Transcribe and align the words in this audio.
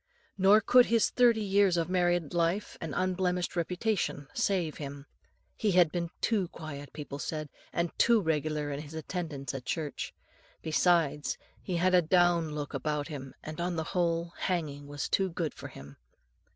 Nor 0.35 0.61
could 0.61 0.87
his 0.87 1.11
thirty 1.11 1.43
years 1.43 1.77
of 1.77 1.87
married 1.87 2.33
life 2.33 2.75
and 2.81 2.91
unblemished 2.97 3.55
reputation 3.55 4.27
save 4.33 4.77
him. 4.77 5.05
He 5.55 5.73
had 5.73 5.91
been 5.91 6.09
too 6.21 6.47
quiet, 6.47 6.91
people 6.91 7.19
said, 7.19 7.49
and 7.71 7.91
too 7.99 8.19
regular 8.19 8.71
in 8.71 8.79
his 8.81 8.95
attendance 8.95 9.53
at 9.53 9.63
church; 9.65 10.11
besides, 10.63 11.37
he 11.61 11.75
had 11.75 11.93
a 11.93 12.01
down 12.01 12.55
look 12.55 12.73
about 12.73 13.09
him, 13.09 13.35
and, 13.43 13.61
on 13.61 13.75
the 13.75 13.83
whole, 13.93 14.33
hanging 14.39 14.87
was 14.87 15.07
too 15.07 15.29
good 15.29 15.53
for 15.53 15.67
him. 15.67 15.97